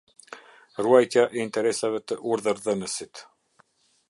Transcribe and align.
Ruajtja 0.85 1.25
e 1.37 1.43
interesave 1.49 2.01
të 2.13 2.19
urdhërdhënësit. 2.33 3.27